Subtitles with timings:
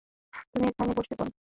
[0.51, 1.31] তুমি এখানে বসতে পারো।